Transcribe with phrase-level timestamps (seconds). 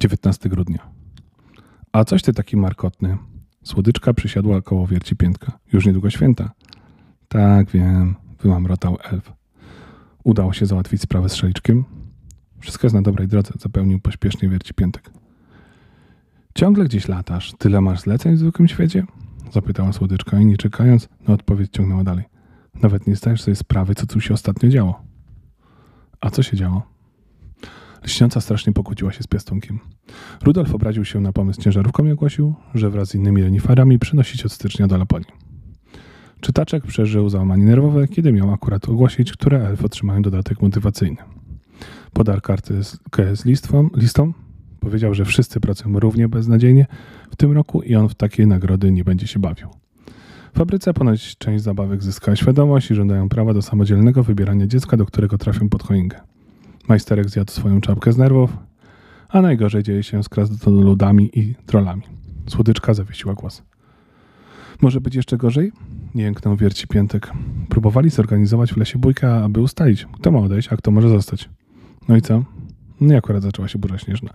[0.00, 0.90] 19 grudnia.
[1.92, 3.18] A coś ty taki markotny.
[3.64, 5.58] Słodyczka przysiadła koło wierci piętka.
[5.72, 6.50] Już niedługo święta.
[7.28, 9.32] Tak, wiem, wymamrotał elf.
[10.24, 11.84] Udało się załatwić sprawę z szaliczkiem?
[12.58, 15.10] Wszystko jest na dobrej drodze, zapełnił pośpiesznie wierci piętek.
[16.54, 17.54] Ciągle gdzieś latasz.
[17.58, 19.04] Tyle masz zleceń w zwykłym świecie?
[19.52, 22.24] Zapytała słodyczka i nie czekając na odpowiedź ciągnęła dalej.
[22.74, 25.02] Nawet nie zdajesz sobie sprawy, co tu się ostatnio działo.
[26.20, 26.89] A co się działo?
[28.04, 29.78] Lśniąca strasznie pokłóciła się z piastunkiem.
[30.42, 34.52] Rudolf obraził się na pomysł ciężarówką i ogłosił, że wraz z innymi renifarami przynosić od
[34.52, 35.28] stycznia do Laponii.
[36.40, 41.16] Czytaczek przeżył załamanie nerwowe, kiedy miał akurat ogłosić, które elfy otrzymają dodatek motywacyjny.
[42.12, 42.98] Podar kartę z,
[43.34, 44.32] z listwą, listą,
[44.80, 46.86] powiedział, że wszyscy pracują równie beznadziejnie
[47.30, 49.68] w tym roku i on w takiej nagrody nie będzie się bawił.
[50.54, 55.06] W fabryce ponoć część zabawek zyskała świadomość i żądają prawa do samodzielnego wybierania dziecka, do
[55.06, 56.20] którego trafią pod choinkę.
[56.90, 58.56] Majsterek zjadł swoją czapkę z nerwów,
[59.28, 62.02] a najgorzej dzieje się z krasnoludami i trollami.
[62.46, 63.62] Słodyczka zawiesiła głos.
[64.80, 65.72] Może być jeszcze gorzej?
[66.14, 67.32] Jęknął wierci piętek.
[67.68, 71.48] Próbowali zorganizować w lesie bójkę, aby ustalić, kto ma odejść, a kto może zostać.
[72.08, 72.44] No i co?
[73.00, 74.30] No i akurat zaczęła się burza śnieżna.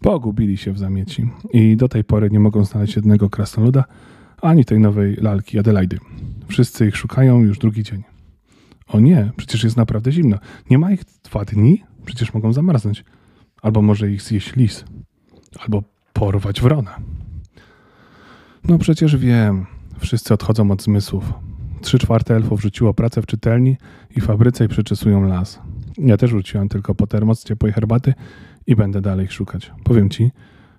[0.00, 3.84] Pogubili się w zamieci i do tej pory nie mogą znaleźć jednego krasnoluda,
[4.42, 5.98] ani tej nowej lalki Adelaidy.
[6.48, 8.15] Wszyscy ich szukają już drugi dzień.
[8.86, 10.38] O nie, przecież jest naprawdę zimno.
[10.70, 11.84] Nie ma ich dwa dni?
[12.04, 13.04] Przecież mogą zamarznąć.
[13.62, 14.84] Albo może ich zjeść lis.
[15.60, 16.96] Albo porwać wrona.
[18.64, 19.66] No przecież wiem.
[19.98, 21.32] Wszyscy odchodzą od zmysłów.
[21.80, 23.76] Trzy czwarte elfów rzuciło pracę w czytelni
[24.16, 25.60] i fabryce i przeczesują las.
[25.98, 28.14] Ja też rzuciłem tylko po termos ciepłej herbaty
[28.66, 29.72] i będę dalej szukać.
[29.84, 30.30] Powiem ci,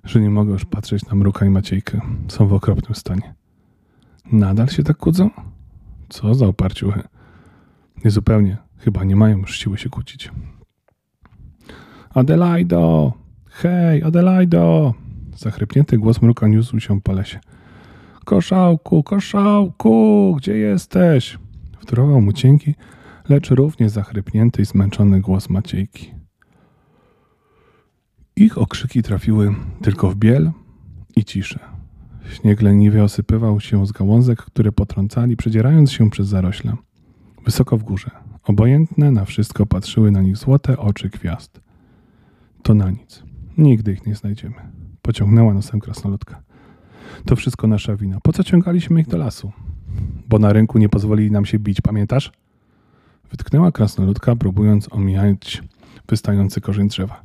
[0.03, 2.01] że nie mogę już patrzeć na Mruka i Maciejkę.
[2.27, 3.33] Są w okropnym stanie.
[4.31, 5.29] Nadal się tak kłócą?
[6.09, 7.03] Co za oparciuchy.
[8.05, 8.57] Niezupełnie.
[8.77, 10.31] Chyba nie mają już siły się kłócić.
[12.09, 13.13] Adelaido!
[13.45, 14.93] Hej, Adelaido!
[15.35, 17.39] Zachrypnięty głos mruka niósł się po lesie.
[18.25, 21.39] Koszałku, koszałku, gdzie jesteś?
[21.79, 22.75] Wtórował mu cienki,
[23.29, 26.13] lecz równie zachrypnięty i zmęczony głos Maciejki.
[28.35, 30.51] Ich okrzyki trafiły tylko w biel
[31.15, 31.59] i ciszę.
[32.33, 36.75] Śnieg leniwie osypywał się z gałązek, które potrącali, przedzierając się przez zarośle.
[37.47, 38.11] Wysoko w górze,
[38.43, 41.61] obojętne na wszystko patrzyły na nich złote oczy gwiazd.
[42.63, 43.23] To na nic.
[43.57, 44.55] Nigdy ich nie znajdziemy.
[45.01, 46.41] Pociągnęła nosem krasnoludka.
[47.25, 48.19] To wszystko nasza wina.
[48.23, 49.51] Po co ciągaliśmy ich do lasu?
[50.29, 52.31] Bo na rynku nie pozwolili nam się bić, pamiętasz?
[53.31, 55.63] Wytknęła krasnoludka, próbując omijać
[56.09, 57.23] wystający korzeń drzewa.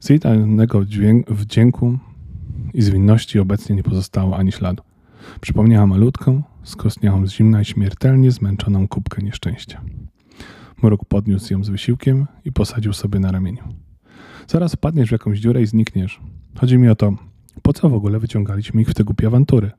[0.00, 0.80] Z jej tajnego
[1.28, 1.98] wdzięku
[2.74, 4.82] i zwinności obecnie nie pozostało ani śladu.
[5.40, 9.80] Przypomniała malutką, skostniałą z zimna i śmiertelnie zmęczoną kubkę nieszczęścia.
[10.82, 13.62] Mruk podniósł ją z wysiłkiem i posadził sobie na ramieniu.
[14.46, 16.20] Zaraz wpadniesz w jakąś dziurę i znikniesz.
[16.60, 17.12] Chodzi mi o to,
[17.62, 19.70] po co w ogóle wyciągaliśmy ich w te głupie awantury?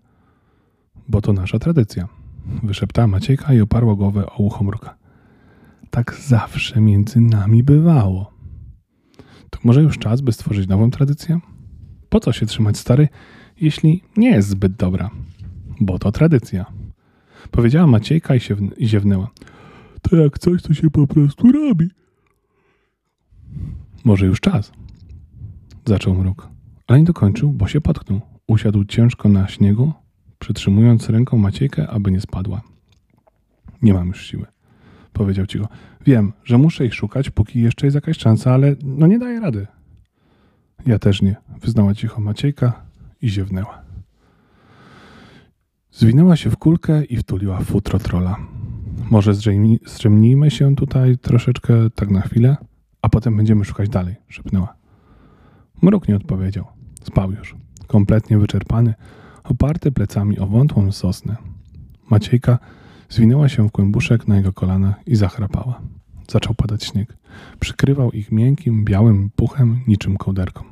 [1.08, 2.08] Bo to nasza tradycja.
[2.64, 4.96] Wyszeptała Maciejka i oparła głowę o ucho mruka.
[5.90, 8.34] Tak zawsze między nami bywało.
[9.50, 11.40] To może już czas, by stworzyć nową tradycję?
[12.10, 13.08] Po co się trzymać stary,
[13.62, 15.10] jeśli nie jest zbyt dobra?
[15.80, 16.66] Bo to tradycja.
[17.52, 19.28] Powiedziała Maciejka i, się ziewnęła.
[20.02, 21.90] To jak coś, to się po prostu robi.
[24.04, 24.72] Może już czas.
[25.86, 26.50] Zaczął mruk,
[26.88, 28.22] ale nie dokończył, bo się potknął.
[28.48, 29.94] Usiadł ciężko na śniegu,
[30.40, 32.62] przytrzymując ręką Maciejkę, aby nie spadła.
[33.82, 34.46] Nie mam już siły,
[35.14, 35.68] powiedział cicho.
[36.06, 39.68] Wiem, że muszę ich szukać, póki jeszcze jest jakaś szansa, ale no nie daję rady.
[40.86, 42.82] Ja też nie, wyznała cicho Maciejka
[43.22, 43.89] i ziewnęła.
[45.92, 48.38] Zwinęła się w kulkę i wtuliła futro trola.
[49.12, 49.34] Może
[49.86, 52.58] zdrzemnijmy się tutaj troszeczkę tak na chwilę,
[53.02, 54.76] a potem będziemy szukać dalej, szepnęła.
[55.82, 56.66] Mruk nie odpowiedział.
[57.04, 57.56] Spał już,
[57.88, 58.94] kompletnie wyczerpany,
[59.44, 61.36] oparty plecami o wątłą sosnę.
[62.10, 62.60] Maciejka
[63.10, 65.82] zwinęła się w kłębuszek na jego kolanach i zachrapała.
[66.32, 67.18] Zaczął padać śnieg.
[67.60, 70.64] Przykrywał ich miękkim, białym puchem niczym kołderką.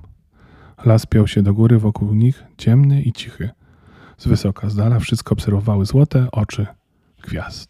[0.86, 3.50] Las piął się do góry wokół nich, ciemny i cichy.
[4.18, 6.68] Z wysoka, z dala wszystko obserwowały złote oczy
[7.22, 7.66] gwiazd.